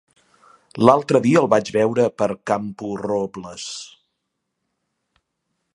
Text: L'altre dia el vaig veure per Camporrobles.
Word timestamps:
L'altre 0.89 1.19
dia 1.25 1.43
el 1.43 1.49
vaig 1.51 1.69
veure 1.75 2.07
per 2.21 2.29
Camporrobles. 2.51 3.67